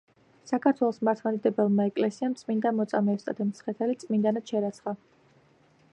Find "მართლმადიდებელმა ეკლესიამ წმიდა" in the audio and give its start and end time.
1.09-2.73